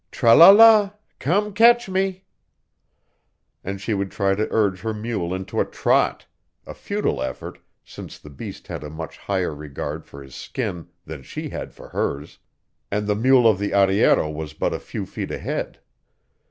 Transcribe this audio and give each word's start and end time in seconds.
"Tra 0.09 0.33
la 0.33 0.49
la! 0.49 0.89
Come, 1.19 1.53
catch 1.53 1.87
me!" 1.87 2.23
And 3.63 3.79
she 3.79 3.93
would 3.93 4.09
try 4.09 4.33
to 4.33 4.47
urge 4.49 4.79
her 4.81 4.95
mule 4.95 5.31
into 5.31 5.59
a 5.59 5.63
trot 5.63 6.25
a 6.65 6.73
futile 6.73 7.21
effort, 7.21 7.59
since 7.85 8.17
the 8.17 8.31
beast 8.31 8.65
had 8.65 8.83
a 8.83 8.89
much 8.89 9.17
higher 9.17 9.53
regard 9.53 10.07
for 10.07 10.23
his 10.23 10.33
skin 10.33 10.87
than 11.05 11.21
she 11.21 11.49
had 11.49 11.71
for 11.71 11.89
hers; 11.89 12.39
and 12.89 13.05
the 13.05 13.15
mule 13.15 13.47
of 13.47 13.59
the 13.59 13.73
arriero 13.75 14.27
was 14.27 14.53
but 14.55 14.73
a 14.73 14.79
few 14.79 15.05
feet 15.05 15.29
ahead. 15.29 15.77